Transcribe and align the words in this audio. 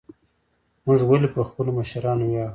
موږ 0.85 0.99
ولې 1.09 1.29
په 1.35 1.41
خپلو 1.49 1.69
مشرانو 1.79 2.23
ویاړو؟ 2.27 2.49